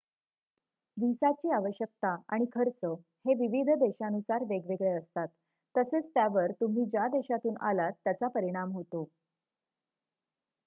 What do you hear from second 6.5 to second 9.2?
तुम्ही ज्या देशातून आलात त्याचा परिणाम होतो